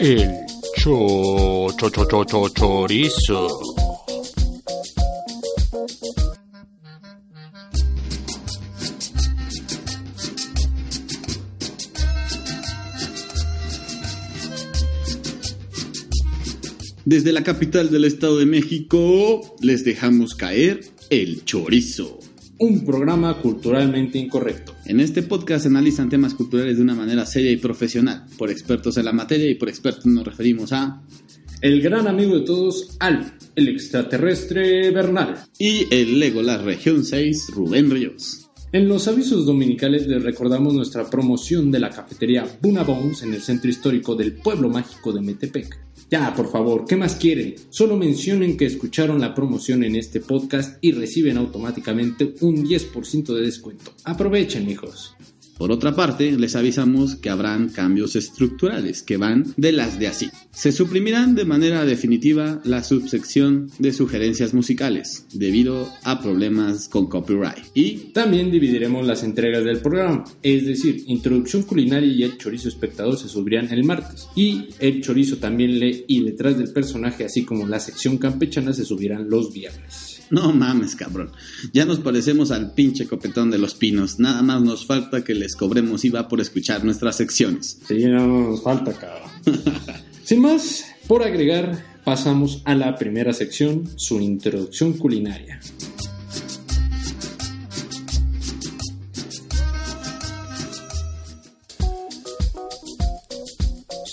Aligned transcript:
El 0.00 0.30
cho, 0.76 1.66
cho, 1.76 1.90
cho, 1.90 2.04
cho, 2.06 2.24
cho, 2.24 2.48
chorizo. 2.50 3.48
Desde 17.04 17.32
la 17.32 17.42
capital 17.42 17.90
del 17.90 18.04
Estado 18.04 18.38
de 18.38 18.46
México 18.46 19.56
les 19.60 19.84
dejamos 19.84 20.36
caer 20.36 20.80
el 21.10 21.44
chorizo. 21.44 22.20
Un 22.58 22.84
programa 22.84 23.40
culturalmente 23.40 24.18
incorrecto. 24.18 24.77
En 24.88 25.00
este 25.00 25.22
podcast 25.22 25.64
se 25.64 25.68
analizan 25.68 26.08
temas 26.08 26.32
culturales 26.32 26.78
de 26.78 26.82
una 26.82 26.94
manera 26.94 27.26
seria 27.26 27.50
y 27.50 27.58
profesional, 27.58 28.24
por 28.38 28.50
expertos 28.50 28.96
en 28.96 29.04
la 29.04 29.12
materia 29.12 29.50
y 29.50 29.54
por 29.54 29.68
expertos 29.68 30.06
nos 30.06 30.24
referimos 30.24 30.72
a... 30.72 31.02
El 31.60 31.82
gran 31.82 32.06
amigo 32.06 32.38
de 32.38 32.46
todos, 32.46 32.96
Al, 32.98 33.34
el 33.54 33.68
extraterrestre 33.68 34.90
Bernal. 34.90 35.44
Y 35.58 35.94
el 35.94 36.18
Lego 36.18 36.40
La 36.40 36.56
Región 36.56 37.04
6, 37.04 37.48
Rubén 37.50 37.90
Ríos. 37.90 38.48
En 38.72 38.88
los 38.88 39.06
avisos 39.08 39.44
dominicales 39.44 40.06
les 40.06 40.22
recordamos 40.22 40.72
nuestra 40.72 41.10
promoción 41.10 41.70
de 41.70 41.80
la 41.80 41.90
cafetería 41.90 42.46
Buna 42.62 42.82
Bones 42.82 43.22
en 43.22 43.34
el 43.34 43.42
centro 43.42 43.68
histórico 43.68 44.14
del 44.14 44.32
pueblo 44.32 44.70
mágico 44.70 45.12
de 45.12 45.20
Metepec. 45.20 45.87
Ya, 46.10 46.34
por 46.34 46.50
favor, 46.50 46.86
¿qué 46.86 46.96
más 46.96 47.16
quieren? 47.16 47.54
Solo 47.68 47.96
mencionen 47.96 48.56
que 48.56 48.64
escucharon 48.64 49.20
la 49.20 49.34
promoción 49.34 49.84
en 49.84 49.94
este 49.94 50.20
podcast 50.20 50.78
y 50.80 50.92
reciben 50.92 51.36
automáticamente 51.36 52.34
un 52.40 52.64
10% 52.64 53.34
de 53.34 53.42
descuento. 53.42 53.92
Aprovechen, 54.04 54.70
hijos. 54.70 55.14
Por 55.58 55.72
otra 55.72 55.96
parte, 55.96 56.30
les 56.38 56.54
avisamos 56.54 57.16
que 57.16 57.30
habrán 57.30 57.68
cambios 57.70 58.14
estructurales 58.14 59.02
que 59.02 59.16
van 59.16 59.54
de 59.56 59.72
las 59.72 59.98
de 59.98 60.06
así. 60.06 60.30
Se 60.52 60.70
suprimirán 60.70 61.34
de 61.34 61.44
manera 61.44 61.84
definitiva 61.84 62.60
la 62.64 62.84
subsección 62.84 63.68
de 63.80 63.92
sugerencias 63.92 64.54
musicales 64.54 65.26
debido 65.32 65.92
a 66.04 66.20
problemas 66.20 66.88
con 66.88 67.08
copyright. 67.08 67.64
Y 67.74 68.12
también 68.12 68.52
dividiremos 68.52 69.04
las 69.04 69.24
entregas 69.24 69.64
del 69.64 69.80
programa, 69.80 70.24
es 70.44 70.64
decir, 70.64 71.02
introducción 71.08 71.64
culinaria 71.64 72.12
y 72.12 72.22
el 72.22 72.38
chorizo 72.38 72.68
espectador 72.68 73.18
se 73.18 73.28
subirían 73.28 73.68
el 73.72 73.82
martes 73.82 74.28
y 74.36 74.68
el 74.78 75.00
chorizo 75.00 75.38
también 75.38 75.78
lee 75.80 76.04
y 76.06 76.22
detrás 76.22 76.56
del 76.56 76.72
personaje 76.72 77.24
así 77.24 77.44
como 77.44 77.66
la 77.66 77.80
sección 77.80 78.16
campechana 78.18 78.72
se 78.72 78.84
subirán 78.84 79.28
los 79.28 79.52
viernes. 79.52 80.07
No 80.30 80.52
mames, 80.52 80.94
cabrón. 80.94 81.32
Ya 81.72 81.84
nos 81.84 82.00
parecemos 82.00 82.50
al 82.50 82.72
pinche 82.72 83.06
copetón 83.06 83.50
de 83.50 83.58
los 83.58 83.74
pinos. 83.74 84.18
Nada 84.18 84.42
más 84.42 84.62
nos 84.62 84.86
falta 84.86 85.24
que 85.24 85.34
les 85.34 85.56
cobremos 85.56 86.04
IVA 86.04 86.28
por 86.28 86.40
escuchar 86.40 86.84
nuestras 86.84 87.16
secciones. 87.16 87.80
Sí, 87.86 88.04
no 88.04 88.26
nos 88.50 88.62
falta, 88.62 88.92
cabrón. 88.92 89.30
Sin 90.24 90.42
más, 90.42 90.84
por 91.06 91.22
agregar, 91.22 91.82
pasamos 92.04 92.62
a 92.66 92.74
la 92.74 92.96
primera 92.96 93.32
sección, 93.32 93.88
su 93.96 94.20
introducción 94.20 94.92
culinaria. 94.94 95.60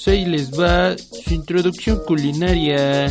Ahí 0.07 0.23
les 0.23 0.51
va 0.51 0.95
su 0.97 1.33
introducción 1.33 1.99
culinaria. 2.05 3.07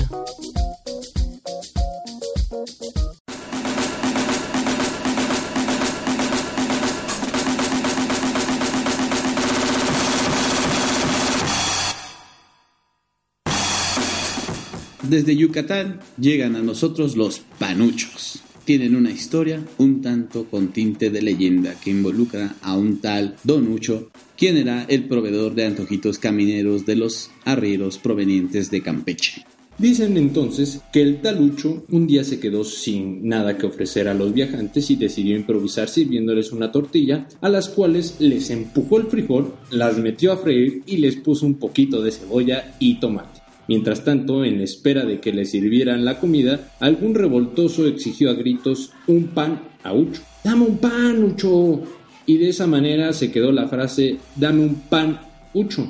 Desde 15.08 15.36
Yucatán 15.36 16.00
llegan 16.19 16.56
a 16.56 16.62
nosotros 16.62 17.14
los 17.14 17.41
panuchos. 17.58 18.41
Tienen 18.65 18.97
una 18.97 19.10
historia 19.10 19.62
un 19.76 20.00
tanto 20.00 20.47
con 20.47 20.69
tinte 20.69 21.10
de 21.10 21.20
leyenda 21.20 21.75
que 21.78 21.91
involucra 21.91 22.56
a 22.62 22.75
un 22.75 22.98
tal 23.00 23.37
Donucho, 23.44 24.10
quien 24.38 24.56
era 24.56 24.84
el 24.88 25.04
proveedor 25.04 25.54
de 25.54 25.66
antojitos 25.66 26.19
camineros 26.19 26.87
de 26.87 26.97
los 26.97 27.31
arrieros 27.44 27.98
provenientes 27.98 28.70
de 28.70 28.81
Campeche. 28.81 29.44
Dicen 29.76 30.16
entonces 30.16 30.81
que 30.91 31.03
el 31.03 31.20
talucho 31.20 31.84
un 31.91 32.06
día 32.06 32.25
se 32.25 32.41
quedó 32.41 32.64
sin 32.64 33.28
nada 33.28 33.59
que 33.59 33.66
ofrecer 33.66 34.09
a 34.09 34.14
los 34.14 34.32
viajantes 34.32 34.91
y 34.91 34.97
decidió 34.97 35.37
improvisar 35.37 35.88
sirviéndoles 35.88 36.53
una 36.53 36.72
tortilla, 36.72 37.28
a 37.43 37.50
las 37.50 37.69
cuales 37.69 38.16
les 38.20 38.48
empujó 38.48 38.98
el 38.98 39.09
frijol, 39.09 39.53
las 39.70 39.98
metió 39.98 40.32
a 40.32 40.38
freír 40.38 40.82
y 40.87 40.97
les 40.97 41.16
puso 41.16 41.44
un 41.44 41.54
poquito 41.54 42.00
de 42.00 42.12
cebolla 42.12 42.76
y 42.78 43.00
tomate. 43.00 43.44
Mientras 43.69 44.04
tanto, 44.04 44.44
en 44.44 44.60
espera 44.60 45.04
de 45.04 45.20
que 45.20 45.32
le 45.32 45.44
sirvieran 45.44 46.04
la 46.04 46.19
comida, 46.19 46.72
algún 46.80 47.14
revoltoso 47.14 47.86
exigió 47.86 48.30
a 48.30 48.34
gritos 48.34 48.92
un 49.06 49.28
pan 49.28 49.60
a 49.82 49.94
Ucho. 49.94 50.22
¡Dame 50.42 50.64
un 50.66 50.78
pan, 50.78 51.25
Ucho! 51.25 51.82
Y 52.26 52.38
de 52.38 52.50
esa 52.50 52.66
manera 52.66 53.12
se 53.12 53.30
quedó 53.30 53.52
la 53.52 53.69
frase 53.69 54.19
¡Dame 54.36 54.62
un 54.62 54.75
pan, 54.75 55.20
Ucho! 55.54 55.88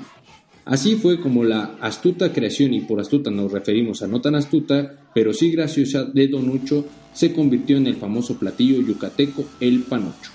Así 0.64 0.96
fue 0.96 1.20
como 1.20 1.44
la 1.44 1.76
astuta 1.80 2.32
creación, 2.32 2.72
y 2.72 2.80
por 2.80 3.00
astuta 3.00 3.30
nos 3.30 3.52
referimos 3.52 4.02
a 4.02 4.06
no 4.06 4.20
tan 4.20 4.34
astuta, 4.34 4.96
pero 5.14 5.32
sí 5.34 5.50
graciosa 5.50 6.04
de 6.04 6.28
Don 6.28 6.48
Ucho, 6.48 6.86
se 7.12 7.32
convirtió 7.32 7.76
en 7.76 7.86
el 7.86 7.96
famoso 7.96 8.38
platillo 8.38 8.80
yucateco 8.80 9.44
el 9.60 9.80
panucho. 9.82 10.30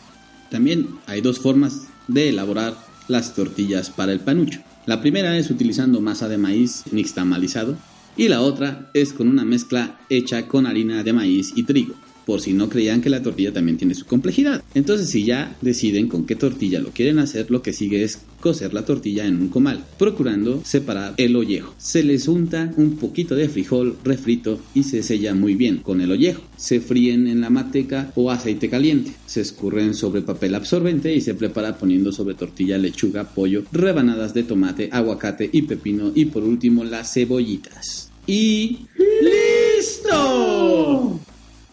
También 0.51 0.87
hay 1.07 1.21
dos 1.21 1.39
formas 1.39 1.87
de 2.07 2.29
elaborar 2.29 2.88
las 3.09 3.33
tortillas 3.35 3.89
para 3.89 4.13
el 4.13 4.19
panucho. 4.19 4.61
La 4.85 5.01
primera 5.01 5.37
es 5.37 5.49
utilizando 5.49 5.99
masa 6.01 6.29
de 6.29 6.37
maíz 6.37 6.83
nixtamalizado 6.91 7.75
y 8.15 8.27
la 8.27 8.41
otra 8.41 8.89
es 8.93 9.13
con 9.13 9.27
una 9.27 9.45
mezcla 9.45 9.99
hecha 10.09 10.47
con 10.47 10.65
harina 10.65 11.03
de 11.03 11.13
maíz 11.13 11.53
y 11.55 11.63
trigo 11.63 11.95
por 12.29 12.41
si 12.41 12.53
no 12.53 12.69
creían 12.69 13.01
que 13.01 13.09
la 13.09 13.23
tortilla 13.23 13.51
también 13.51 13.77
tiene 13.77 13.95
su 13.95 14.05
complejidad. 14.05 14.63
Entonces, 14.75 15.09
si 15.09 15.23
ya 15.23 15.57
deciden 15.61 16.07
con 16.07 16.27
qué 16.27 16.35
tortilla 16.35 16.79
lo 16.79 16.91
quieren 16.91 17.17
hacer, 17.17 17.49
lo 17.49 17.63
que 17.63 17.73
sigue 17.73 18.03
es 18.03 18.19
cocer 18.39 18.71
la 18.71 18.85
tortilla 18.85 19.25
en 19.25 19.41
un 19.41 19.47
comal, 19.47 19.83
procurando 19.97 20.61
separar 20.63 21.15
el 21.17 21.35
ollejo. 21.35 21.73
Se 21.79 22.03
les 22.03 22.27
unta 22.27 22.71
un 22.77 22.97
poquito 22.97 23.33
de 23.35 23.49
frijol 23.49 23.97
refrito 24.03 24.59
y 24.75 24.83
se 24.83 25.01
sella 25.01 25.33
muy 25.33 25.55
bien 25.55 25.77
con 25.77 26.01
el 26.01 26.11
ollejo. 26.11 26.43
Se 26.55 26.79
fríen 26.79 27.27
en 27.27 27.41
la 27.41 27.49
manteca 27.49 28.11
o 28.13 28.29
aceite 28.29 28.69
caliente. 28.69 29.11
Se 29.25 29.41
escurren 29.41 29.95
sobre 29.95 30.21
papel 30.21 30.53
absorbente 30.53 31.11
y 31.11 31.21
se 31.21 31.33
prepara 31.33 31.79
poniendo 31.79 32.11
sobre 32.11 32.35
tortilla 32.35 32.77
lechuga, 32.77 33.23
pollo, 33.23 33.63
rebanadas 33.71 34.35
de 34.35 34.43
tomate, 34.43 34.89
aguacate 34.91 35.49
y 35.51 35.63
pepino 35.63 36.11
y 36.13 36.25
por 36.25 36.43
último 36.43 36.83
las 36.83 37.11
cebollitas. 37.11 38.11
Y 38.27 38.81
¡listo! 39.79 41.19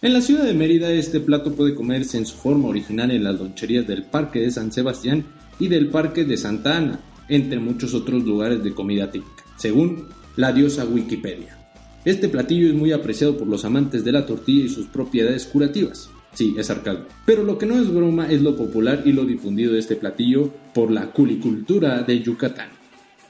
En 0.03 0.13
la 0.13 0.21
ciudad 0.21 0.45
de 0.45 0.55
Mérida 0.55 0.93
este 0.93 1.21
plato 1.21 1.53
puede 1.55 1.75
comerse 1.75 2.19
en 2.19 2.27
su 2.27 2.37
forma 2.37 2.69
original 2.69 3.11
en 3.11 3.25
las 3.25 3.39
loncherías 3.41 3.87
del 3.87 4.05
Parque 4.05 4.41
de 4.41 4.51
San 4.51 4.71
Sebastián 4.73 5.25
y 5.59 5.69
del 5.69 5.89
Parque 5.89 6.25
de 6.25 6.37
Santa 6.37 6.77
Ana, 6.77 7.01
entre 7.29 7.59
muchos 7.59 7.95
otros 7.95 8.23
lugares 8.25 8.63
de 8.63 8.75
comida 8.75 9.11
típica, 9.11 9.45
según 9.57 10.07
la 10.37 10.53
diosa 10.53 10.85
Wikipedia. 10.85 11.59
Este 12.05 12.29
platillo 12.29 12.69
es 12.69 12.75
muy 12.75 12.93
apreciado 12.93 13.37
por 13.37 13.49
los 13.49 13.65
amantes 13.65 14.05
de 14.05 14.13
la 14.13 14.27
tortilla 14.27 14.67
y 14.67 14.69
sus 14.69 14.87
propiedades 14.87 15.47
curativas. 15.47 16.09
Sí, 16.35 16.55
es 16.59 16.69
arcado. 16.71 17.07
Pero 17.25 17.43
lo 17.43 17.57
que 17.57 17.65
no 17.67 17.81
es 17.81 17.93
broma 17.93 18.31
es 18.31 18.43
lo 18.43 18.55
popular 18.55 19.03
y 19.07 19.13
lo 19.13 19.25
difundido 19.25 19.73
de 19.73 19.79
este 19.81 19.97
platillo 19.97 20.53
por 20.75 20.91
la 20.91 21.07
culicultura 21.11 22.03
de 22.03 22.21
Yucatán. 22.21 22.69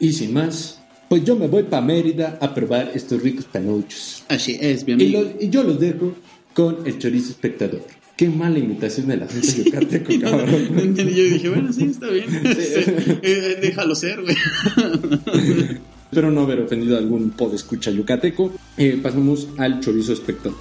Y 0.01 0.13
sin 0.13 0.35
más, 0.35 0.83
pues 1.09 1.25
yo 1.25 1.37
me 1.37 1.47
voy 1.47 1.63
para 1.63 1.81
Mérida 1.87 2.37
a 2.41 2.53
probar 2.53 2.91
estos 2.93 3.23
ricos 3.23 3.45
panuchos. 3.47 4.25
Así 4.29 4.59
es, 4.61 4.85
mi 4.85 4.95
Y, 4.95 5.09
los- 5.11 5.29
y 5.41 5.49
yo 5.49 5.63
los 5.63 5.79
dejo 5.79 6.13
con 6.57 6.87
el 6.87 6.99
chorizo 6.99 7.33
espectador. 7.33 7.83
Qué 8.17 8.31
mala 8.31 8.59
imitación 8.59 9.09
del 9.09 9.23
acento 9.23 9.63
yucateco, 9.63 10.11
cabrón. 10.23 10.97
Yo 10.97 11.05
dije, 11.05 11.51
bueno, 11.51 11.71
sí, 11.71 11.85
está 11.85 12.09
bien. 12.09 12.25
Eh, 13.23 13.59
déjalo 13.61 13.95
ser, 13.95 14.23
güey. 14.23 14.35
Espero 16.11 16.31
no 16.31 16.41
haber 16.41 16.61
ofendido 16.61 16.97
a 16.97 16.99
algún 16.99 17.31
podescucha 17.31 17.91
yucateco. 17.91 18.53
Eh, 18.79 18.99
pasamos 19.03 19.49
al 19.59 19.81
chorizo 19.81 20.15
espectador. 20.15 20.57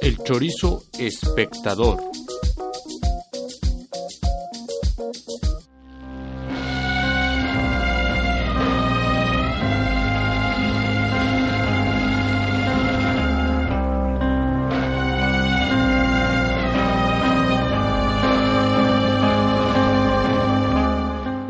El 0.00 0.16
chorizo 0.18 0.84
espectador. 0.98 2.23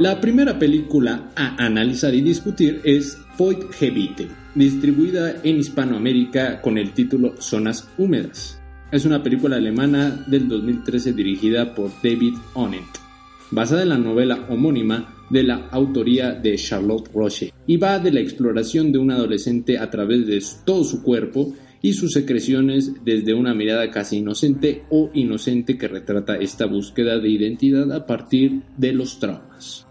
La 0.05 0.21
primera 0.21 0.59
película 0.59 1.31
a 1.35 1.65
analizar 1.65 2.15
y 2.15 2.21
discutir 2.21 2.83
es 2.85 3.17
Void 3.39 3.71
Gebite, 3.71 4.29
distribuida 4.55 5.41
en 5.43 5.57
Hispanoamérica 5.57 6.61
con 6.61 6.77
el 6.77 6.93
título 6.93 7.41
Zonas 7.41 7.89
Húmedas. 7.97 8.61
Es 8.93 9.07
una 9.07 9.23
película 9.23 9.57
alemana 9.57 10.23
del 10.27 10.47
2013 10.47 11.15
dirigida 11.15 11.75
por 11.75 11.91
David 12.03 12.35
Onent, 12.53 12.85
basada 13.51 13.83
en 13.85 13.89
la 13.89 13.97
novela 13.97 14.45
homónima 14.51 15.25
de 15.31 15.43
la 15.43 15.69
autoría 15.71 16.33
de 16.35 16.57
Charlotte 16.57 17.09
Roche 17.15 17.55
y 17.67 17.79
va 17.79 17.99
de 17.99 18.13
la 18.13 18.21
exploración 18.21 18.93
de 18.93 18.99
un 18.99 19.11
adolescente 19.11 19.79
a 19.79 19.91
través 19.91 20.27
de 20.27 20.39
todo 20.67 20.85
su 20.85 21.03
cuerpo 21.03 21.55
y 21.81 21.95
sus 21.95 22.13
secreciones 22.13 22.93
desde 23.07 23.33
una 23.33 23.55
mirada 23.55 23.91
casi 23.91 24.19
inocente 24.19 24.85
o 24.91 25.11
inocente 25.15 25.79
que 25.79 25.89
retrata 25.89 26.37
esta 26.37 26.67
búsqueda 26.67 27.19
de 27.19 27.31
identidad 27.31 27.91
a 27.91 28.05
partir 28.05 28.65
de 28.77 28.93
los 28.93 29.19
traumas. 29.19 29.84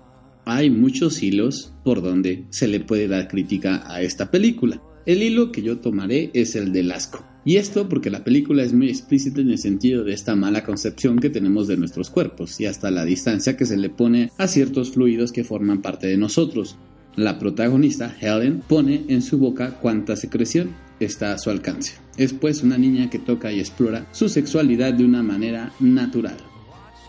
Hay 0.45 0.69
muchos 0.69 1.23
hilos 1.23 1.73
por 1.83 2.01
donde 2.01 2.45
se 2.49 2.67
le 2.67 2.79
puede 2.79 3.07
dar 3.07 3.27
crítica 3.27 3.83
a 3.85 4.01
esta 4.01 4.29
película. 4.29 4.81
El 5.05 5.21
hilo 5.23 5.51
que 5.51 5.61
yo 5.61 5.79
tomaré 5.79 6.31
es 6.33 6.55
el 6.55 6.71
del 6.71 6.91
asco. 6.91 7.25
Y 7.45 7.57
esto 7.57 7.89
porque 7.89 8.09
la 8.09 8.23
película 8.23 8.63
es 8.63 8.73
muy 8.73 8.89
explícita 8.89 9.41
en 9.41 9.49
el 9.49 9.57
sentido 9.57 10.03
de 10.03 10.13
esta 10.13 10.35
mala 10.35 10.63
concepción 10.63 11.19
que 11.19 11.29
tenemos 11.29 11.67
de 11.67 11.77
nuestros 11.77 12.09
cuerpos 12.09 12.59
y 12.61 12.65
hasta 12.65 12.89
la 12.89 13.03
distancia 13.03 13.57
que 13.57 13.65
se 13.65 13.77
le 13.77 13.89
pone 13.89 14.31
a 14.37 14.47
ciertos 14.47 14.91
fluidos 14.91 15.31
que 15.31 15.43
forman 15.43 15.81
parte 15.81 16.07
de 16.07 16.17
nosotros. 16.17 16.77
La 17.15 17.37
protagonista, 17.39 18.15
Helen, 18.19 18.61
pone 18.67 19.03
en 19.09 19.21
su 19.21 19.37
boca 19.37 19.77
cuánta 19.81 20.15
secreción 20.15 20.71
está 20.99 21.33
a 21.33 21.37
su 21.37 21.49
alcance. 21.49 21.93
Es 22.17 22.33
pues 22.33 22.63
una 22.63 22.77
niña 22.77 23.09
que 23.09 23.19
toca 23.19 23.51
y 23.51 23.59
explora 23.59 24.07
su 24.11 24.29
sexualidad 24.29 24.93
de 24.93 25.05
una 25.05 25.21
manera 25.21 25.73
natural. 25.79 26.37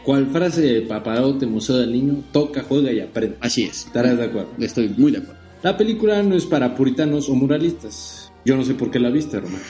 ¿Cuál 0.05 0.27
frase 0.27 0.61
de 0.61 0.83
paparote 0.83 1.47
museo 1.47 1.79
del 1.79 1.93
niño? 1.93 2.23
Toca, 2.31 2.63
juega 2.63 2.93
y 2.93 3.01
aprende. 3.01 3.39
Así 3.41 3.65
es. 3.65 3.87
¿Estarás 3.87 4.19
de 4.19 4.25
acuerdo? 4.25 4.51
Estoy 4.59 4.95
muy 4.99 5.11
de 5.13 5.19
acuerdo. 5.19 5.41
La 5.63 5.79
película 5.79 6.23
no 6.23 6.35
es 6.35 6.45
para 6.45 6.75
puritanos 6.75 7.31
o 7.31 7.35
muralistas. 7.35 8.31
Yo 8.45 8.55
no 8.55 8.65
sé 8.65 8.75
por 8.75 8.91
qué 8.91 8.99
la 8.99 9.09
viste, 9.09 9.41
Román. 9.41 9.63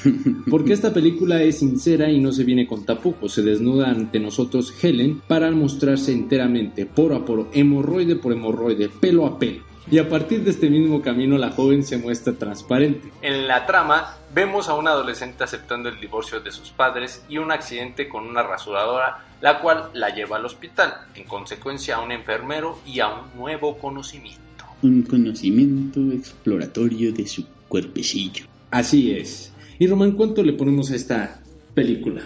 Porque 0.51 0.73
esta 0.73 0.93
película 0.93 1.41
es 1.41 1.59
sincera 1.59 2.11
y 2.11 2.19
no 2.19 2.33
se 2.33 2.43
viene 2.43 2.67
con 2.67 2.85
tapujos. 2.85 3.33
Se 3.33 3.43
desnuda 3.43 3.89
ante 3.91 4.19
nosotros 4.19 4.75
Helen 4.83 5.23
para 5.29 5.53
mostrarse 5.53 6.11
enteramente, 6.11 6.85
poro 6.85 7.15
a 7.15 7.25
poro, 7.25 7.49
hemorroide 7.53 8.17
por 8.17 8.33
hemorroide, 8.33 8.89
pelo 8.89 9.27
a 9.27 9.39
pelo. 9.39 9.63
Y 9.89 9.99
a 9.99 10.09
partir 10.09 10.43
de 10.43 10.51
este 10.51 10.69
mismo 10.69 11.01
camino 11.01 11.39
la 11.39 11.51
joven 11.51 11.85
se 11.85 11.99
muestra 11.99 12.33
transparente. 12.33 13.13
En 13.23 13.47
la 13.47 13.67
trama 13.67 14.17
vemos 14.35 14.69
a 14.69 14.75
un 14.75 14.89
adolescente 14.89 15.45
aceptando 15.45 15.89
el 15.89 16.01
divorcio 16.01 16.41
de 16.41 16.51
sus 16.51 16.71
padres 16.71 17.25
y 17.29 17.39
un 17.39 17.53
accidente 17.53 18.09
con 18.09 18.27
una 18.27 18.43
rasuradora, 18.43 19.25
la 19.41 19.61
cual 19.61 19.91
la 19.95 20.15
lleva 20.15 20.37
al 20.37 20.45
hospital, 20.45 20.93
en 21.15 21.25
consecuencia 21.25 21.97
a 21.97 22.01
un 22.01 22.11
enfermero 22.11 22.81
y 22.85 23.01
a 23.01 23.09
un 23.09 23.39
nuevo 23.39 23.79
conocimiento. 23.79 24.65
Un 24.83 25.03
conocimiento 25.03 26.01
exploratorio 26.13 27.13
de 27.13 27.27
su 27.27 27.47
cuerpecillo. 27.69 28.47
Así 28.71 29.13
es. 29.13 29.53
Y 29.79 29.87
Román, 29.87 30.13
¿cuánto 30.13 30.43
le 30.43 30.53
ponemos 30.53 30.91
a 30.91 30.97
esta 30.97 31.41
película? 31.75 32.23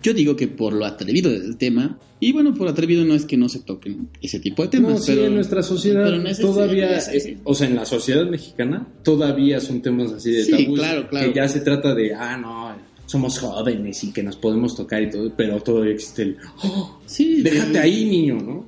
Yo 0.00 0.14
digo 0.14 0.36
que 0.36 0.48
por 0.48 0.72
lo 0.72 0.86
atrevido 0.86 1.30
del 1.30 1.56
tema, 1.58 1.98
y 2.18 2.32
bueno, 2.32 2.54
por 2.54 2.66
atrevido 2.68 3.04
no 3.04 3.14
es 3.14 3.26
que 3.26 3.36
no 3.36 3.48
se 3.50 3.60
toquen 3.60 4.08
ese 4.22 4.40
tipo 4.40 4.62
de 4.62 4.68
temas, 4.68 4.92
No, 4.92 4.98
sí, 4.98 5.12
pero 5.12 5.26
en 5.26 5.34
nuestra 5.34 5.62
sociedad 5.62 6.04
pero 6.04 6.16
en 6.16 6.26
ese- 6.28 6.40
todavía, 6.42 6.98
sí, 7.00 7.20
sí. 7.20 7.36
o 7.44 7.54
sea, 7.54 7.66
en 7.68 7.74
la 7.76 7.84
sociedad 7.84 8.24
mexicana 8.26 8.86
todavía 9.02 9.60
son 9.60 9.82
temas 9.82 10.10
así 10.12 10.30
de 10.30 10.44
Sí, 10.44 10.50
tabús, 10.64 10.78
claro, 10.78 11.08
claro. 11.08 11.28
que 11.28 11.36
ya 11.36 11.46
se 11.48 11.60
trata 11.60 11.94
de, 11.94 12.14
ah, 12.14 12.38
no, 12.38 12.74
somos 13.12 13.38
jóvenes 13.38 14.02
y 14.04 14.12
que 14.12 14.22
nos 14.22 14.36
podemos 14.36 14.74
tocar 14.74 15.02
y 15.02 15.10
todo, 15.10 15.32
pero 15.36 15.60
todavía 15.60 15.92
existe 15.94 16.22
el, 16.22 16.36
"Oh, 16.64 16.98
sí, 17.06 17.42
déjate 17.42 17.72
de- 17.72 17.78
ahí, 17.78 18.04
niño, 18.06 18.36
¿no? 18.36 18.66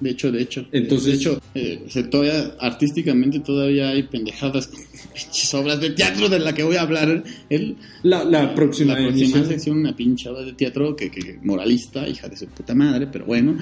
De 0.00 0.10
hecho, 0.10 0.30
de 0.30 0.42
hecho. 0.42 0.66
Entonces- 0.70 1.06
de 1.12 1.14
hecho, 1.16 1.40
eh, 1.54 1.84
se 1.88 2.04
todavía, 2.04 2.54
artísticamente 2.60 3.40
todavía 3.40 3.88
hay 3.88 4.02
pendejadas, 4.04 4.68
pinches 5.14 5.54
obras 5.54 5.80
de 5.80 5.90
teatro 5.90 6.28
de 6.28 6.38
la 6.38 6.54
que 6.54 6.62
voy 6.62 6.76
a 6.76 6.82
hablar. 6.82 7.24
El, 7.50 7.76
La, 8.02 8.22
la 8.24 8.54
próxima, 8.54 8.94
la 8.98 9.08
próxima 9.08 9.44
sección, 9.44 9.78
una 9.78 9.96
pinche 9.96 10.28
obra 10.28 10.42
de 10.42 10.52
teatro 10.52 10.94
que, 10.94 11.10
que 11.10 11.38
moralista, 11.42 12.06
hija 12.08 12.28
de 12.28 12.36
su 12.36 12.46
puta 12.48 12.74
madre, 12.74 13.06
pero 13.10 13.24
bueno. 13.24 13.56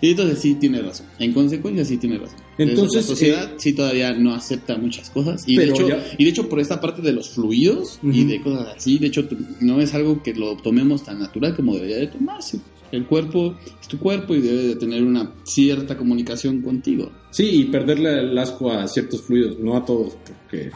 Y 0.00 0.10
entonces 0.10 0.38
sí 0.40 0.54
tiene 0.56 0.82
razón. 0.82 1.06
En 1.18 1.32
consecuencia 1.32 1.84
sí 1.84 1.96
tiene 1.96 2.18
razón. 2.18 2.38
Entonces, 2.58 2.96
la 2.96 3.02
sociedad 3.02 3.44
eh, 3.52 3.54
sí 3.58 3.72
todavía 3.72 4.12
no 4.14 4.34
acepta 4.34 4.76
muchas 4.78 5.10
cosas. 5.10 5.44
Y 5.46 5.56
de, 5.56 5.64
hecho, 5.66 5.88
ya- 5.88 6.04
y 6.18 6.24
de 6.24 6.30
hecho 6.30 6.48
por 6.48 6.60
esta 6.60 6.80
parte 6.80 7.02
de 7.02 7.12
los 7.12 7.30
fluidos 7.30 7.98
y 8.02 8.20
Ujú. 8.22 8.28
de 8.30 8.40
cosas 8.42 8.68
así, 8.76 8.98
de 8.98 9.06
hecho 9.08 9.26
no 9.60 9.80
es 9.80 9.94
algo 9.94 10.22
que 10.22 10.34
lo 10.34 10.56
tomemos 10.56 11.04
tan 11.04 11.18
natural 11.18 11.54
como 11.56 11.74
debería 11.74 11.96
de 11.98 12.06
tomarse. 12.08 12.60
El 12.92 13.04
cuerpo 13.06 13.56
es 13.80 13.88
tu 13.88 13.98
cuerpo 13.98 14.34
y 14.34 14.40
debe 14.40 14.62
de 14.62 14.76
tener 14.76 15.02
una 15.02 15.32
cierta 15.42 15.96
comunicación 15.96 16.62
contigo. 16.62 17.10
Sí, 17.30 17.44
y 17.44 17.64
perderle 17.64 18.20
el 18.20 18.38
asco 18.38 18.70
a 18.70 18.86
ciertos 18.86 19.22
fluidos, 19.22 19.58
no 19.58 19.76
a 19.76 19.84
todos, 19.84 20.16
porque 20.24 20.70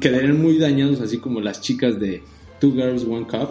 quedarían 0.00 0.40
muy 0.40 0.56
dañados, 0.58 1.00
así 1.02 1.18
como 1.18 1.40
las 1.40 1.60
chicas 1.60 2.00
de 2.00 2.22
Two 2.58 2.72
Girls, 2.72 3.04
One 3.04 3.26
Cup, 3.26 3.50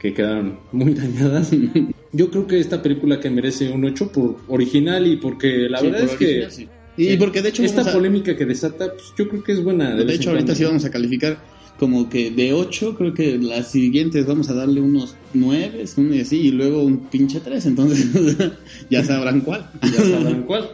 que 0.00 0.14
quedaron 0.14 0.58
muy 0.72 0.94
dañadas. 0.94 1.50
Yo 2.14 2.30
creo 2.30 2.46
que 2.46 2.58
esta 2.60 2.80
película 2.80 3.20
que 3.20 3.28
merece 3.28 3.68
un 3.70 3.84
8 3.84 4.10
por 4.12 4.36
original 4.48 5.06
y 5.06 5.16
porque 5.16 5.68
la 5.68 5.78
Sí, 5.80 5.86
verdad 5.86 6.00
por 6.00 6.08
es 6.10 6.16
que 6.16 6.24
original, 6.24 6.52
sí. 6.52 6.68
Y 6.96 7.16
porque 7.16 7.42
de 7.42 7.48
hecho 7.48 7.62
esta 7.64 7.82
a- 7.82 7.92
polémica 7.92 8.36
que 8.36 8.46
desata, 8.46 8.92
pues, 8.92 9.12
yo 9.18 9.28
creo 9.28 9.42
que 9.42 9.52
es 9.52 9.62
buena. 9.64 9.94
De 9.96 10.04
vez 10.04 10.20
hecho, 10.20 10.30
ahorita 10.30 10.54
sí 10.54 10.62
vamos 10.64 10.84
a 10.84 10.90
calificar 10.90 11.38
como 11.76 12.08
que 12.08 12.30
de 12.30 12.52
8, 12.52 12.94
creo 12.96 13.12
que 13.12 13.36
las 13.36 13.72
siguientes 13.72 14.26
vamos 14.26 14.48
a 14.48 14.54
darle 14.54 14.80
unos 14.80 15.16
9, 15.32 15.84
y 16.12 16.20
así, 16.20 16.40
y 16.40 16.50
luego 16.52 16.84
un 16.84 17.08
pinche 17.08 17.40
3, 17.40 17.66
entonces 17.66 18.06
ya 18.90 19.02
sabrán 19.04 19.40
cuál. 19.40 19.68
Ya 19.82 20.04
sabrán 20.04 20.44
cuál. 20.44 20.70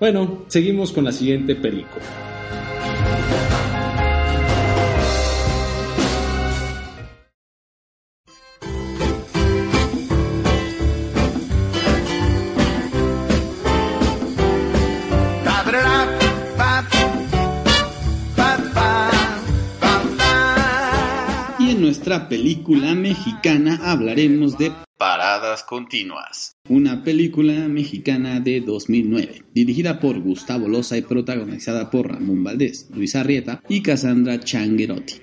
Bueno, 0.00 0.46
seguimos 0.48 0.92
con 0.92 1.04
la 1.04 1.12
siguiente 1.12 1.54
película. 1.54 2.02
Nuestra 21.98 22.28
película 22.28 22.94
mexicana 22.94 23.80
hablaremos 23.82 24.56
de 24.56 24.70
Paradas 24.96 25.64
Continuas, 25.64 26.54
una 26.68 27.02
película 27.02 27.66
mexicana 27.66 28.38
de 28.38 28.60
2009, 28.60 29.42
dirigida 29.52 29.98
por 29.98 30.20
Gustavo 30.20 30.68
Loza 30.68 30.96
y 30.96 31.02
protagonizada 31.02 31.90
por 31.90 32.06
Ramón 32.06 32.44
Valdés, 32.44 32.88
Luis 32.94 33.16
Arrieta 33.16 33.64
y 33.68 33.82
Cassandra 33.82 34.38
Changuerotti. 34.38 35.14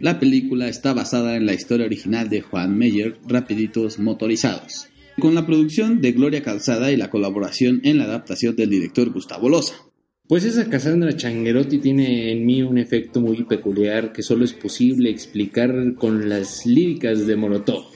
La 0.00 0.18
película 0.18 0.68
está 0.68 0.94
basada 0.94 1.36
en 1.36 1.44
la 1.44 1.52
historia 1.52 1.84
original 1.84 2.30
de 2.30 2.40
Juan 2.40 2.78
Meyer, 2.78 3.18
Rapiditos 3.28 3.98
Motorizados, 3.98 4.88
con 5.20 5.34
la 5.34 5.44
producción 5.44 6.00
de 6.00 6.12
Gloria 6.12 6.42
Calzada 6.42 6.90
y 6.90 6.96
la 6.96 7.10
colaboración 7.10 7.82
en 7.84 7.98
la 7.98 8.04
adaptación 8.04 8.56
del 8.56 8.70
director 8.70 9.10
Gustavo 9.10 9.50
Loza. 9.50 9.74
Pues 10.32 10.46
esa 10.46 10.64
Cassandra 10.70 11.14
Changuerotti 11.14 11.76
tiene 11.76 12.32
en 12.32 12.46
mí 12.46 12.62
un 12.62 12.78
efecto 12.78 13.20
muy 13.20 13.44
peculiar 13.44 14.14
que 14.14 14.22
solo 14.22 14.46
es 14.46 14.54
posible 14.54 15.10
explicar 15.10 15.94
con 15.96 16.26
las 16.30 16.64
líricas 16.64 17.26
de 17.26 17.36
Molotov. 17.36 17.84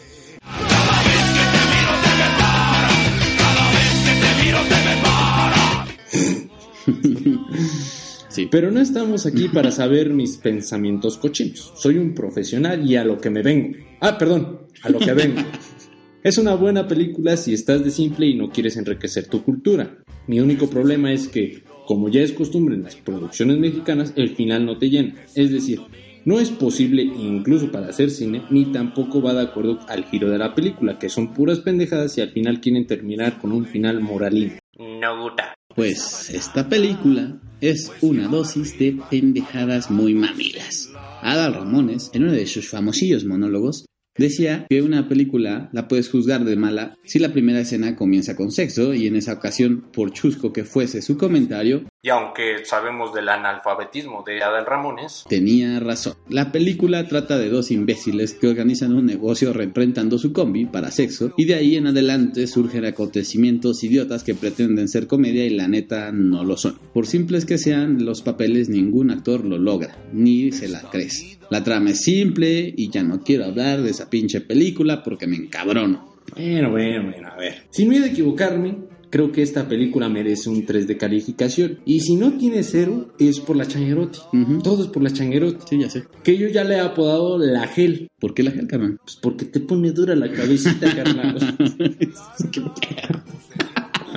Sí, 8.29 8.49
Pero 8.51 8.71
no 8.71 8.81
estamos 8.81 9.25
aquí 9.25 9.49
para 9.49 9.71
saber 9.71 10.11
mis 10.11 10.37
pensamientos 10.37 11.17
cochinos. 11.17 11.73
Soy 11.79 11.97
un 11.97 12.13
profesional 12.13 12.87
y 12.87 12.97
a 12.97 13.05
lo 13.07 13.17
que 13.17 13.31
me 13.31 13.41
vengo. 13.41 13.79
Ah, 14.03 14.19
perdón, 14.19 14.61
a 14.83 14.91
lo 14.91 14.99
que 14.99 15.15
vengo. 15.15 15.41
Es 16.23 16.39
una 16.39 16.57
buena 16.57 16.89
película 16.89 17.37
si 17.37 17.55
estás 17.55 17.85
de 17.85 17.93
simple 17.93 18.27
y 18.27 18.35
no 18.35 18.51
quieres 18.51 18.77
enriquecer 18.77 19.29
tu 19.29 19.45
cultura. 19.45 19.99
Mi 20.27 20.41
único 20.41 20.69
problema 20.69 21.13
es 21.13 21.29
que, 21.29 21.63
como 21.87 22.09
ya 22.09 22.21
es 22.21 22.33
costumbre 22.33 22.75
en 22.75 22.83
las 22.83 22.97
producciones 22.97 23.59
mexicanas, 23.59 24.13
el 24.17 24.31
final 24.31 24.67
no 24.67 24.79
te 24.79 24.91
llena. 24.91 25.15
Es 25.35 25.51
decir, 25.51 25.81
no 26.25 26.41
es 26.41 26.51
posible 26.51 27.03
incluso 27.03 27.71
para 27.71 27.89
hacer 27.89 28.11
cine, 28.11 28.43
ni 28.51 28.67
tampoco 28.67 29.23
va 29.23 29.33
de 29.33 29.43
acuerdo 29.43 29.79
al 29.89 30.05
giro 30.05 30.29
de 30.29 30.39
la 30.39 30.55
película, 30.55 30.99
que 30.99 31.09
son 31.09 31.33
puras 31.33 31.61
pendejadas 31.61 32.19
y 32.19 32.21
al 32.21 32.31
final 32.31 32.61
quieren 32.61 32.87
terminar 32.87 33.39
con 33.39 33.53
un 33.53 33.65
final 33.65 34.01
moralino. 34.01 34.59
No 34.79 35.23
gusta. 35.23 35.55
Pues 35.75 36.31
esta 36.31 36.69
película 36.69 37.41
es 37.61 37.93
una 38.01 38.29
dosis 38.29 38.79
de 38.79 38.99
pendejadas 39.09 39.91
muy 39.91 40.15
mamilas. 40.15 40.91
Adal 41.23 41.55
Ramones, 41.55 42.11
en 42.13 42.25
uno 42.25 42.33
de 42.33 42.47
sus 42.47 42.69
famosillos 42.69 43.25
monólogos, 43.25 43.87
decía 44.19 44.67
que 44.69 44.83
una 44.83 45.09
película 45.09 45.71
la 45.73 45.89
puedes 45.89 46.09
juzgar 46.09 46.45
de 46.45 46.57
mala 46.57 46.95
si 47.05 47.19
la 47.19 47.33
primera 47.33 47.61
escena 47.61 47.97
comienza 47.97 48.37
con 48.37 48.51
sexo 48.51 48.95
y 48.95 49.07
en 49.07 49.17
esa 49.17 49.35
ocasión, 49.35 49.85
por 49.93 50.13
chusco 50.13 50.53
que 50.53 50.65
fuese 50.65 51.03
su 51.03 51.17
comentario, 51.17 51.85
Y 52.03 52.11
aunque 52.11 52.65
sabemos 52.65 53.13
del 53.13 53.29
analfabetismo 53.29 54.23
de 54.25 54.43
Adal 54.43 54.67
Ramones, 54.67 55.25
Tenía 55.29 55.81
razón. 55.81 56.15
La 56.29 56.53
película 56.53 57.09
trata 57.09 57.37
de 57.39 57.49
dos 57.49 57.71
imbéciles 57.71 58.35
que 58.35 58.47
organizan 58.47 58.95
un 58.95 59.07
negocio 59.07 59.53
reprentando 59.53 60.19
su 60.19 60.33
combi 60.33 60.67
para 60.67 60.91
sexo 60.91 61.33
y 61.37 61.47
de 61.47 61.55
ahí 61.55 61.77
en 61.77 61.89
adelante 61.89 62.47
surgen 62.47 62.85
acontecimientos 62.85 63.83
idiotas 63.83 64.23
que 64.23 64.35
pretenden 64.35 64.89
ser 64.89 65.07
comedia 65.07 65.45
y 65.47 65.51
la 65.51 65.69
neta 65.69 66.13
no 66.13 66.45
lo 66.45 66.57
son. 66.57 66.79
Por 66.93 67.07
simples 67.07 67.45
que 67.45 67.59
sean 67.59 68.05
los 68.05 68.23
papeles 68.23 68.69
ningún 68.69 69.11
actor 69.11 69.45
lo 69.45 69.59
logra, 69.59 69.97
ni 70.13 70.53
se 70.53 70.69
la 70.69 70.83
crees. 70.83 71.39
La 71.51 71.65
trama 71.65 71.91
es 71.91 72.03
simple 72.03 72.73
y 72.77 72.91
ya 72.91 73.03
no 73.03 73.23
quiero 73.23 73.47
hablar 73.47 73.83
de 73.83 73.91
esa 73.91 74.11
pinche 74.11 74.41
película 74.41 75.03
porque 75.03 75.27
me 75.27 75.37
encabrono. 75.37 76.17
bueno, 76.37 76.71
bueno, 76.71 77.11
bueno, 77.11 77.29
a 77.29 77.37
ver. 77.37 77.67
Sin 77.71 77.89
miedo 77.89 78.05
a 78.05 78.09
equivocarme, 78.09 78.77
creo 79.17 79.33
que 79.33 79.41
esta 79.41 79.67
película 79.67 80.11
merece 80.11 80.51
un 80.51 80.67
3 80.67 80.87
de 80.87 80.99
calificación. 80.99 81.79
Y 81.87 82.01
si 82.01 82.17
no 82.17 82.33
tiene 82.37 82.63
cero, 82.63 83.15
es 83.19 83.41
por 83.41 83.57
la 83.57 83.67
changuerotti. 83.67 84.19
Ujú. 84.35 84.59
Todo 84.59 84.83
es 84.83 84.91
por 84.91 85.03
la 85.03 85.11
changuerotti. 85.11 85.65
Sí, 85.71 85.79
ya 85.81 85.89
sé. 85.89 86.05
Que 86.23 86.37
yo 86.37 86.49
ya 86.49 86.65
le 86.65 86.75
he 86.75 86.81
apodado 86.81 87.39
la 87.39 87.67
gel. 87.67 88.11
¿Por 88.21 88.35
qué 88.35 88.43
la 88.43 88.51
gel, 88.51 88.67
carnal? 88.67 88.99
Pues 89.03 89.17
porque 89.23 89.47
te 89.47 89.61
pone 89.61 89.93
dura 89.93 90.15
la 90.15 90.31
cabecita, 90.31 90.95
carnal. 90.95 91.39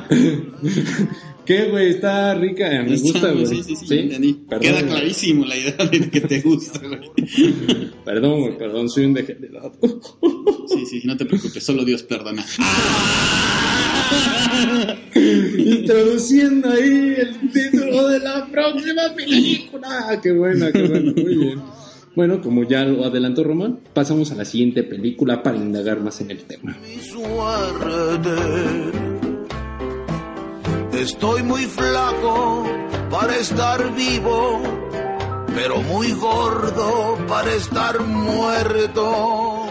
¿Qué, 1.50 1.66
güey? 1.66 1.90
Está 1.90 2.36
rica. 2.36 2.70
Me 2.84 2.96
gusta, 2.96 3.32
güey. 3.32 3.48
Sí, 3.48 3.64
sí, 3.64 3.76
sí, 3.76 3.98
entendí. 3.98 4.34
Perdón, 4.48 4.62
Queda 4.62 4.82
güey. 4.82 4.92
clarísimo 4.92 5.46
la 5.46 5.58
idea 5.58 5.78
de 5.78 6.10
que 6.12 6.22
te 6.22 6.42
gusta, 6.42 6.80
güey. 6.88 7.10
Perdón, 8.06 8.42
güey, 8.42 8.56
perdón, 8.56 8.88
soy 8.88 9.06
un 9.06 9.16
degenerado. 9.16 9.72
Sí, 10.68 10.86
sí, 10.86 11.02
no 11.06 11.18
te 11.18 11.26
preocupes, 11.26 11.64
solo 11.64 11.84
Dios 11.84 12.04
perdona. 12.04 12.46
Introduciendo 15.16 16.70
ahí 16.70 17.16
el 17.18 17.52
título 17.52 18.10
de 18.10 18.20
la 18.20 18.46
próxima 18.46 19.16
película. 19.16 19.88
Ah, 20.08 20.22
qué 20.22 20.32
buena, 20.32 20.72
qué 20.72 20.88
buena, 20.88 21.12
muy 21.14 21.36
bien. 21.36 21.60
Bueno, 22.16 22.42
como 22.42 22.68
ya 22.68 22.86
lo 22.86 23.06
adelantó 23.06 23.44
Román, 23.44 23.80
pasamos 23.96 24.32
a 24.32 24.36
la 24.36 24.46
siguiente 24.46 24.84
película 24.84 25.42
para 25.42 25.58
indagar 25.58 26.00
más 26.00 26.22
en 26.22 26.30
el 26.30 26.44
tema. 26.44 26.78
Estoy 31.00 31.44
muy 31.44 31.62
flaco 31.62 32.66
para 33.10 33.38
estar 33.38 33.96
vivo, 33.96 34.62
pero 35.56 35.82
muy 35.82 36.12
gordo 36.12 37.18
para 37.26 37.54
estar 37.54 38.02
muerto. 38.02 39.66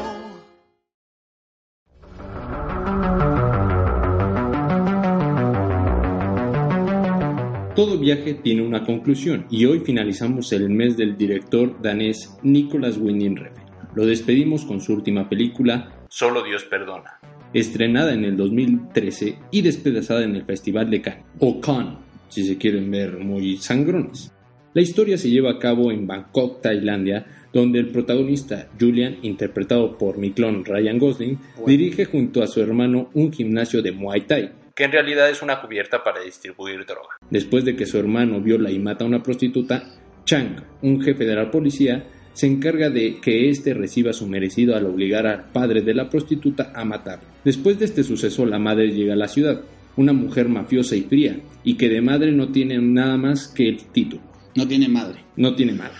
Todo 7.76 7.98
viaje 7.98 8.32
tiene 8.32 8.62
una 8.62 8.86
conclusión 8.86 9.46
y 9.50 9.66
hoy 9.66 9.80
finalizamos 9.80 10.50
el 10.54 10.70
mes 10.70 10.96
del 10.96 11.18
director 11.18 11.78
danés 11.82 12.38
Nicolas 12.42 12.96
Winding 12.96 13.36
Refn. 13.36 13.62
Lo 13.94 14.06
despedimos 14.06 14.64
con 14.64 14.80
su 14.80 14.94
última 14.94 15.28
película, 15.28 15.92
Solo 16.10 16.42
Dios 16.42 16.64
Perdona, 16.64 17.17
estrenada 17.52 18.12
en 18.12 18.24
el 18.24 18.36
2013 18.36 19.38
y 19.50 19.62
despedazada 19.62 20.24
en 20.24 20.36
el 20.36 20.44
Festival 20.44 20.90
de 20.90 21.02
Cannes, 21.02 21.24
o 21.38 21.60
Cannes, 21.60 21.98
si 22.28 22.44
se 22.44 22.58
quieren 22.58 22.90
ver 22.90 23.18
muy 23.18 23.56
sangrones. 23.56 24.32
La 24.74 24.82
historia 24.82 25.16
se 25.16 25.30
lleva 25.30 25.52
a 25.52 25.58
cabo 25.58 25.90
en 25.90 26.06
Bangkok, 26.06 26.60
Tailandia, 26.60 27.26
donde 27.52 27.78
el 27.78 27.88
protagonista, 27.88 28.68
Julian, 28.78 29.16
interpretado 29.22 29.96
por 29.96 30.18
mi 30.18 30.32
clon 30.32 30.64
Ryan 30.64 30.98
Gosling, 30.98 31.38
dirige 31.66 32.04
junto 32.04 32.42
a 32.42 32.46
su 32.46 32.60
hermano 32.60 33.10
un 33.14 33.32
gimnasio 33.32 33.82
de 33.82 33.92
Muay 33.92 34.26
Thai, 34.26 34.50
que 34.78 34.84
en 34.84 34.92
realidad 34.92 35.28
es 35.28 35.42
una 35.42 35.60
cubierta 35.60 36.04
para 36.04 36.20
distribuir 36.20 36.86
droga. 36.86 37.16
Después 37.30 37.64
de 37.64 37.74
que 37.74 37.84
su 37.84 37.98
hermano 37.98 38.40
viola 38.40 38.70
y 38.70 38.78
mata 38.78 39.02
a 39.02 39.08
una 39.08 39.22
prostituta, 39.22 39.82
Chang, 40.24 40.62
un 40.82 41.00
jefe 41.00 41.24
de 41.24 41.34
la 41.34 41.50
policía, 41.50 42.06
se 42.38 42.46
encarga 42.46 42.88
de 42.88 43.16
que 43.20 43.50
éste 43.50 43.74
reciba 43.74 44.12
su 44.12 44.28
merecido 44.28 44.76
al 44.76 44.86
obligar 44.86 45.26
al 45.26 45.46
padre 45.50 45.82
de 45.82 45.92
la 45.92 46.08
prostituta 46.08 46.70
a 46.72 46.84
matarlo. 46.84 47.26
Después 47.44 47.80
de 47.80 47.86
este 47.86 48.04
suceso, 48.04 48.46
la 48.46 48.60
madre 48.60 48.92
llega 48.92 49.14
a 49.14 49.16
la 49.16 49.26
ciudad, 49.26 49.62
una 49.96 50.12
mujer 50.12 50.48
mafiosa 50.48 50.94
y 50.94 51.00
fría, 51.00 51.40
y 51.64 51.74
que 51.74 51.88
de 51.88 52.00
madre 52.00 52.30
no 52.30 52.52
tiene 52.52 52.78
nada 52.80 53.16
más 53.16 53.48
que 53.48 53.68
el 53.68 53.78
título. 53.78 54.22
No 54.54 54.68
tiene 54.68 54.86
madre. 54.86 55.18
No 55.34 55.56
tiene 55.56 55.72
madre. 55.72 55.96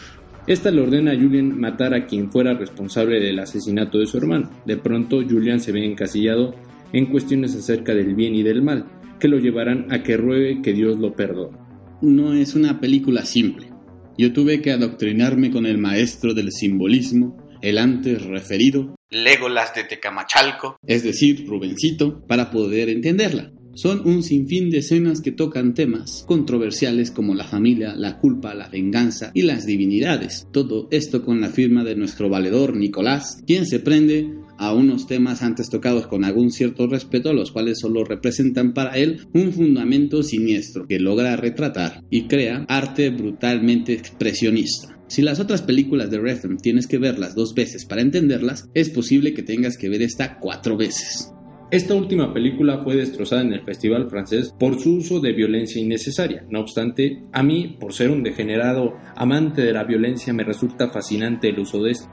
Esta 0.47 0.71
le 0.71 0.81
ordena 0.81 1.11
a 1.11 1.17
Julian 1.17 1.59
matar 1.59 1.93
a 1.93 2.07
quien 2.07 2.31
fuera 2.31 2.55
responsable 2.55 3.19
del 3.19 3.41
asesinato 3.41 3.99
de 3.99 4.07
su 4.07 4.19
hermano. 4.19 4.49
De 4.65 4.77
pronto, 4.77 5.21
Julian 5.29 5.59
se 5.59 5.73
ve 5.73 5.85
encasillado 5.85 6.55
en 6.93 7.07
cuestiones 7.07 7.57
acerca 7.57 7.97
del 7.97 8.15
bien 8.15 8.37
y 8.37 8.45
del 8.45 8.63
mal, 8.63 8.85
que 9.19 9.27
lo 9.27 9.41
llevarán 9.41 9.93
a 9.93 10.05
que 10.05 10.17
ruegue 10.17 10.63
que 10.63 10.73
Dios 10.73 11.01
lo 11.01 11.15
perdone. 11.15 11.59
No 12.01 12.33
es 12.33 12.55
una 12.55 12.79
película 12.79 13.25
simple. 13.25 13.77
Yo 14.19 14.33
tuve 14.33 14.61
que 14.61 14.73
adoctrinarme 14.73 15.53
con 15.53 15.65
el 15.65 15.79
maestro 15.79 16.35
del 16.35 16.51
simbolismo, 16.51 17.37
el 17.63 17.79
antes 17.79 18.21
referido, 18.25 18.97
Legolas 19.11 19.73
de 19.77 19.85
Tecamachalco, 19.85 20.77
es 20.85 21.05
decir, 21.05 21.47
Rubencito, 21.47 22.27
para 22.27 22.51
poder 22.51 22.89
entenderla. 22.89 23.53
Son 23.75 24.07
un 24.09 24.25
sinfín 24.25 24.71
de 24.71 24.79
escenas 24.79 25.21
que 25.21 25.31
tocan 25.31 25.73
temas 25.73 26.25
controversiales 26.27 27.13
como 27.13 27.37
la 27.37 27.45
familia, 27.45 27.95
la 27.95 28.19
culpa, 28.19 28.55
la 28.55 28.69
venganza 28.69 29.31
y 29.35 29.43
las 29.43 29.67
divinidades. 29.67 30.49
Todo 30.53 30.89
esto 30.91 31.25
con 31.25 31.41
la 31.41 31.51
firma 31.51 31.85
de 31.85 31.95
nuestro 31.95 32.29
valedor 32.29 32.77
Nicolás, 32.77 33.41
quien 33.47 33.67
se 33.67 33.79
prende 33.79 34.35
a 34.59 34.75
unos 34.75 35.07
temas 35.07 35.43
antes 35.43 35.71
tocados 35.71 36.07
con 36.07 36.25
algún 36.25 36.51
cierto 36.51 36.87
respeto, 36.87 37.33
los 37.33 37.53
cuales 37.53 37.79
solo 37.81 38.05
representan 38.05 38.75
para 38.75 38.97
él 38.97 39.27
un 39.33 39.53
fundamento 39.53 40.23
siniestro 40.23 40.87
que 40.87 40.99
logra 40.99 41.37
retratar 41.37 42.05
y 42.11 42.29
crea 42.29 42.67
arte 42.69 43.11
brutalmente 43.11 43.93
expresionista. 43.93 44.99
Si 45.09 45.23
las 45.23 45.41
otras 45.41 45.63
películas 45.63 46.11
de 46.11 46.19
Refn 46.19 46.59
tienes 46.59 46.87
que 46.87 46.99
verlas 46.99 47.35
dos 47.35 47.55
veces 47.55 47.87
para 47.87 48.03
entenderlas, 48.03 48.69
es 48.75 48.91
posible 48.91 49.33
que 49.33 49.43
tengas 49.43 49.79
que 49.79 49.89
ver 49.89 50.03
esta 50.03 50.39
cuatro 50.39 50.77
veces. 50.77 51.33
Esta 51.71 51.95
última 51.95 52.33
película 52.33 52.83
fue 52.83 52.97
destrozada 52.97 53.43
en 53.43 53.53
el 53.53 53.63
festival 53.63 54.09
francés 54.09 54.55
por 54.59 54.81
su 54.81 54.97
uso 54.97 55.21
de 55.21 55.35
violencia 55.35 55.81
innecesaria. 55.81 56.47
No 56.49 56.61
obstante, 56.61 57.25
a 57.31 57.43
mí, 57.43 57.77
por 57.79 57.93
ser 57.93 58.11
un 58.11 58.23
degenerado 58.23 58.95
amante 59.15 59.61
de 59.61 59.75
la 59.75 59.85
violencia, 59.85 60.33
me 60.33 60.45
resulta 60.45 60.89
fascinante 60.89 61.51
el 61.51 61.59
uso 61.59 61.83
de 61.83 61.91
esto. 61.91 62.09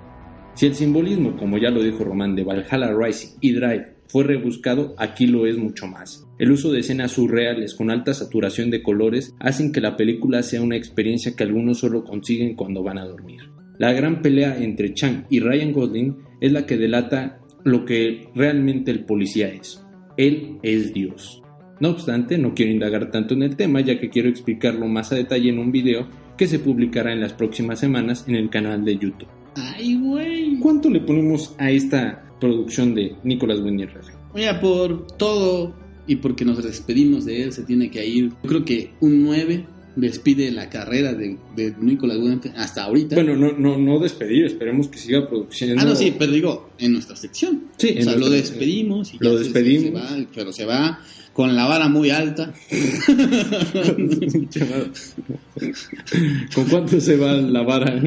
Si 0.56 0.66
el 0.66 0.74
simbolismo, 0.74 1.36
como 1.36 1.58
ya 1.58 1.70
lo 1.70 1.84
dijo 1.84 2.06
Román, 2.06 2.34
de 2.34 2.46
Valhalla 2.46 2.94
Rising 2.98 3.38
y 3.42 3.52
Drive 3.52 3.96
fue 4.08 4.24
rebuscado, 4.24 4.96
aquí 4.98 5.28
lo 5.28 5.46
es 5.46 5.58
mucho 5.58 5.86
más. 5.86 6.26
El 6.40 6.52
uso 6.52 6.72
de 6.72 6.80
escenas 6.80 7.12
surreales 7.12 7.76
con 7.76 7.92
alta 7.92 8.14
saturación 8.14 8.70
de 8.70 8.82
colores 8.82 9.36
hacen 9.40 9.74
que 9.74 9.82
la 9.82 9.98
película 9.98 10.44
sea 10.44 10.62
una 10.62 10.78
experiencia 10.78 11.36
que 11.36 11.44
algunos 11.44 11.80
solo 11.80 12.06
consiguen 12.06 12.56
cuando 12.56 12.84
van 12.84 12.98
a 12.98 13.06
dormir. 13.06 13.42
La 13.80 13.92
gran 13.92 14.22
pelea 14.22 14.58
entre 14.58 14.94
Chang 14.94 15.26
y 15.30 15.42
Ryan 15.42 15.74
Gosling 15.74 16.18
es 16.40 16.54
la 16.54 16.66
que 16.66 16.78
delata 16.78 17.42
lo 17.66 17.84
que 17.84 18.30
realmente 18.34 18.92
el 18.92 19.04
policía 19.04 19.50
es. 19.50 19.84
Él 20.16 20.60
es 20.64 20.94
Dios. 20.94 21.42
No 21.82 21.90
obstante, 21.90 22.38
no 22.38 22.54
quiero 22.54 22.72
indagar 22.72 23.12
tanto 23.12 23.34
en 23.34 23.44
el 23.44 23.58
tema 23.58 23.82
ya 23.82 24.00
que 24.00 24.10
quiero 24.10 24.30
explicarlo 24.30 24.88
más 24.88 25.12
a 25.12 25.16
detalle 25.16 25.50
en 25.50 25.60
un 25.60 25.74
video 25.74 26.08
que 26.38 26.48
se 26.48 26.60
publicará 26.60 27.12
en 27.12 27.20
las 27.20 27.34
próximas 27.34 27.80
semanas 27.80 28.24
en 28.30 28.36
el 28.36 28.50
canal 28.50 28.86
de 28.86 28.98
YouTube. 28.98 29.35
¡Ay, 29.56 29.96
güey! 29.98 30.60
¿Cuánto 30.60 30.90
le 30.90 31.00
ponemos 31.02 31.54
a 31.58 31.72
esta 31.72 32.24
producción 32.40 32.94
de 32.96 33.16
Nicolas 33.24 33.60
Refn? 33.60 34.14
Oye, 34.34 34.54
por 34.56 35.08
todo 35.18 35.74
y 36.08 36.18
porque 36.18 36.46
nos 36.46 36.62
despedimos 36.64 37.26
de 37.26 37.44
él, 37.44 37.54
se 37.54 37.64
tiene 37.64 37.90
que 37.90 38.06
ir. 38.06 38.30
Yo 38.44 38.50
creo 38.50 38.66
que 38.66 38.92
un 39.00 39.24
9 39.24 39.66
despide 39.96 40.52
la 40.52 40.70
carrera 40.70 41.14
de, 41.14 41.38
de 41.56 41.74
Nicolas 41.80 42.18
hasta 42.56 42.84
ahorita. 42.84 43.16
Bueno, 43.16 43.36
no, 43.38 43.54
no, 43.54 43.78
no 43.78 44.00
despedir, 44.00 44.44
esperemos 44.46 44.90
que 44.90 44.98
siga 44.98 45.28
produciendo. 45.28 45.82
Ah, 45.82 45.86
no, 45.86 45.96
sí, 45.96 46.14
pero 46.18 46.34
digo, 46.34 46.70
en 46.78 46.92
nuestra 46.94 47.16
sección. 47.16 47.64
Sí, 47.78 47.94
o 47.96 48.00
en 48.00 48.04
sea, 48.04 48.16
lo 48.18 48.30
despedimos. 48.30 49.14
Y 49.14 49.18
lo 49.20 49.32
ya 49.32 49.38
se- 49.38 49.44
despedimos. 49.46 49.86
se 49.86 49.92
va, 49.92 50.26
pero 50.36 50.52
se 50.52 50.66
va 50.66 51.00
con 51.34 51.56
la 51.56 51.66
vara 51.66 51.88
muy 51.88 52.10
alta. 52.10 52.54
¿Con 56.54 56.66
cuánto 56.66 57.00
se 57.00 57.16
va 57.18 57.34
la 57.34 57.62
vara? 57.64 58.02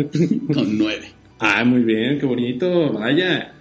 con 0.53 0.79
9. 0.79 1.13
Ah, 1.39 1.65
muy 1.65 1.83
bien, 1.83 2.19
qué 2.19 2.27
bonito, 2.27 2.93
vaya. 2.93 3.53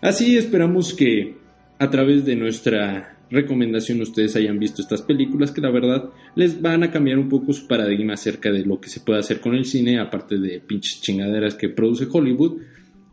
Así 0.00 0.36
esperamos 0.36 0.92
que 0.92 1.36
a 1.78 1.90
través 1.90 2.24
de 2.24 2.36
nuestra 2.36 3.16
recomendación 3.30 4.00
ustedes 4.00 4.36
hayan 4.36 4.58
visto 4.58 4.82
estas 4.82 5.02
películas 5.02 5.50
que 5.50 5.60
la 5.60 5.70
verdad 5.70 6.10
les 6.34 6.60
van 6.60 6.82
a 6.82 6.90
cambiar 6.90 7.18
un 7.18 7.28
poco 7.28 7.52
su 7.52 7.66
paradigma 7.66 8.14
acerca 8.14 8.50
de 8.50 8.64
lo 8.64 8.80
que 8.80 8.88
se 8.88 9.00
puede 9.00 9.20
hacer 9.20 9.40
con 9.40 9.54
el 9.54 9.64
cine, 9.64 9.98
aparte 9.98 10.38
de 10.38 10.60
pinches 10.60 11.00
chingaderas 11.00 11.54
que 11.54 11.68
produce 11.68 12.06
Hollywood, 12.10 12.60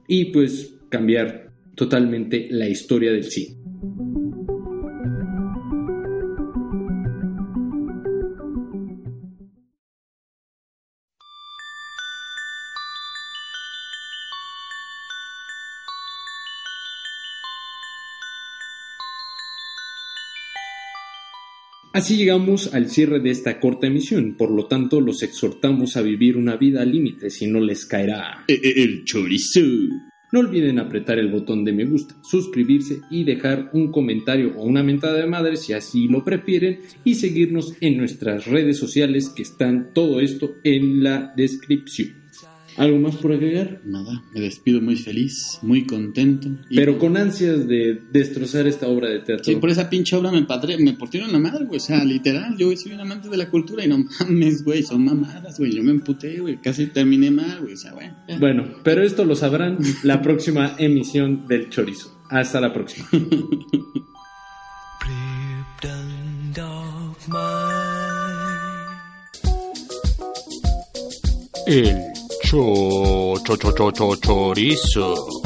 y 0.08 0.26
pues 0.26 0.76
cambiar 0.90 1.50
totalmente 1.76 2.48
la 2.52 2.68
historia 2.68 3.12
del 3.12 3.24
cine. 3.24 3.63
Así 21.94 22.18
llegamos 22.18 22.74
al 22.74 22.90
cierre 22.90 23.20
de 23.20 23.30
esta 23.30 23.60
corta 23.60 23.86
emisión, 23.86 24.34
por 24.36 24.50
lo 24.50 24.66
tanto 24.66 25.00
los 25.00 25.22
exhortamos 25.22 25.96
a 25.96 26.02
vivir 26.02 26.38
una 26.38 26.58
vida 26.58 26.82
al 26.82 26.92
límite, 26.92 27.30
si 27.30 27.46
no 27.46 27.60
les 27.60 27.86
caerá. 27.86 28.44
E- 28.48 28.60
e- 28.64 28.84
El 28.84 29.06
chorizo. 29.06 29.62
No 30.32 30.40
olviden 30.40 30.80
apretar 30.80 31.20
el 31.20 31.30
botón 31.32 31.64
de 31.64 31.72
me 31.72 31.86
gusta, 31.86 32.16
suscribirse 32.24 33.02
y 33.12 33.24
dejar 33.24 33.70
un 33.74 33.92
comentario 33.92 34.56
o 34.58 34.64
una 34.64 34.82
mentada 34.82 35.20
de 35.20 35.28
madre 35.28 35.56
si 35.56 35.74
así 35.74 36.08
lo 36.08 36.26
prefieren 36.26 36.80
y 37.04 37.14
seguirnos 37.14 37.76
en 37.80 37.98
nuestras 37.98 38.48
redes 38.48 38.80
sociales 38.80 39.30
que 39.30 39.44
están 39.44 39.94
todo 39.94 40.20
esto 40.20 40.56
en 40.64 41.04
la 41.04 41.32
descripción. 41.38 42.23
¿Algo 42.78 42.98
más 43.00 43.16
por 43.18 43.32
agregar? 43.32 43.82
Nada, 43.86 44.24
me 44.34 44.42
despido 44.42 44.82
muy 44.82 44.96
feliz, 44.96 45.60
muy 45.62 45.86
contento. 45.86 46.48
y- 46.70 46.76
Pero 46.76 46.98
con 46.98 47.16
ansias 47.18 47.68
de 47.68 48.02
destrozar 48.12 48.66
esta 48.68 48.88
obra 48.88 49.10
de 49.10 49.20
teatro. 49.20 49.44
Sí, 49.46 49.56
por 49.58 49.70
esa 49.70 49.90
pinche 49.90 50.16
obra 50.16 50.32
me, 50.32 50.44
padre, 50.44 50.78
me 50.78 50.94
portieron 50.94 51.32
la 51.32 51.40
madre, 51.40 51.66
güey. 51.66 51.78
O 51.78 51.80
sea, 51.80 52.04
literal, 52.04 52.56
yo 52.58 52.76
soy 52.76 52.94
un 52.94 53.02
amante 53.02 53.30
de 53.30 53.38
la 53.38 53.50
cultura 53.50 53.86
y 53.86 53.88
no 53.88 54.00
mames, 54.20 54.64
güey, 54.64 54.82
son 54.84 55.06
mamadas, 55.06 55.60
güey. 55.60 55.72
Yo 55.76 55.84
me 55.84 55.92
emputé, 55.92 56.40
güey. 56.40 56.60
Casi 56.62 56.88
terminé 56.88 57.30
mal, 57.32 57.60
güey. 57.62 57.74
O 57.74 57.78
sea, 57.78 57.92
güey. 57.92 58.10
ya. 58.28 58.40
Bueno, 58.40 58.66
pero 58.84 59.04
esto 59.04 59.24
lo 59.26 59.36
sabrán 59.36 59.78
la 60.04 60.22
próxima 60.22 60.76
emisión 60.80 61.48
del 61.48 61.70
Chorizo. 61.70 62.20
Hasta 62.30 62.60
la 62.60 62.74
próxima. 62.74 63.08
El 71.66 71.96
cho 72.54 73.36
cho 73.46 73.56
cho 73.56 73.72
cho 73.78 73.92
cho 73.92 74.16
chorizo. 74.22 75.43